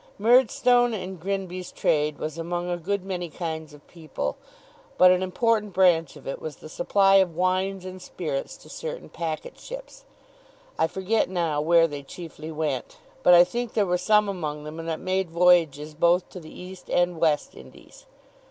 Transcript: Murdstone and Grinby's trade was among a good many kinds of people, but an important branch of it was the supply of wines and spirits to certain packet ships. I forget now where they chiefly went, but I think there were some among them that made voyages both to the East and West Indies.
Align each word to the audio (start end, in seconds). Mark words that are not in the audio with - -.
Murdstone 0.17 0.95
and 0.95 1.19
Grinby's 1.19 1.71
trade 1.71 2.17
was 2.17 2.35
among 2.35 2.67
a 2.67 2.75
good 2.77 3.05
many 3.05 3.29
kinds 3.29 3.71
of 3.71 3.85
people, 3.87 4.35
but 4.97 5.11
an 5.11 5.21
important 5.21 5.73
branch 5.73 6.15
of 6.15 6.27
it 6.27 6.41
was 6.41 6.55
the 6.55 6.69
supply 6.69 7.17
of 7.17 7.35
wines 7.35 7.85
and 7.85 8.01
spirits 8.01 8.57
to 8.57 8.67
certain 8.67 9.09
packet 9.09 9.59
ships. 9.59 10.05
I 10.79 10.87
forget 10.87 11.29
now 11.29 11.61
where 11.61 11.87
they 11.87 12.01
chiefly 12.01 12.51
went, 12.51 12.97
but 13.21 13.35
I 13.35 13.43
think 13.43 13.73
there 13.75 13.85
were 13.85 13.95
some 13.95 14.27
among 14.27 14.63
them 14.63 14.83
that 14.87 14.99
made 14.99 15.29
voyages 15.29 15.93
both 15.93 16.27
to 16.29 16.39
the 16.39 16.49
East 16.59 16.89
and 16.89 17.19
West 17.21 17.53
Indies. 17.53 18.07